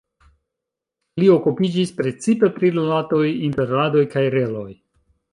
[1.23, 4.67] Li okupiĝis precipe pri rilatoj inter radoj kaj reloj.